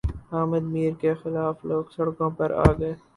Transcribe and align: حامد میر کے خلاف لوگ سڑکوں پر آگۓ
حامد 0.31 0.63
میر 0.73 0.93
کے 1.01 1.11
خلاف 1.21 1.55
لوگ 1.65 1.83
سڑکوں 1.95 2.29
پر 2.37 2.49
آگۓ 2.65 2.91